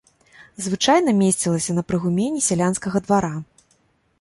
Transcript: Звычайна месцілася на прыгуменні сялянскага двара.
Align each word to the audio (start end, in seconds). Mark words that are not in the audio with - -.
Звычайна 0.67 1.13
месцілася 1.17 1.71
на 1.77 1.83
прыгуменні 1.91 2.41
сялянскага 2.49 2.97
двара. 3.07 3.31